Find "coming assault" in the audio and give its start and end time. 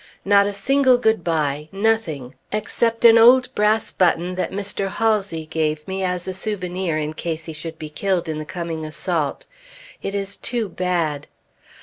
8.43-9.45